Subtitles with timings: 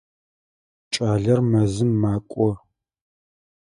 [0.93, 2.49] Кӏалэр мэзым макӏо.